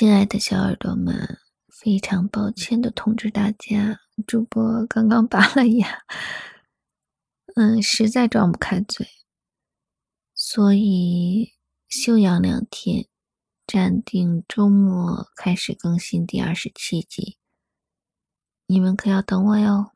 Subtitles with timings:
[0.00, 6.02] 亲爱的小耳朵们非常抱歉的通知大家主播刚刚拔了牙。
[7.54, 9.06] 嗯实在张不开嘴。
[10.34, 11.52] 所以
[11.86, 13.08] 休养两天
[13.66, 17.36] 暂定周末开始更新第二十七集。
[18.68, 19.90] 你们可要等我哟。